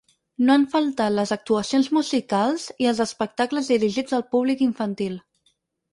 [0.45, 5.21] No han faltat les actuacions musicals i els espectacles dirigits al públic infantil.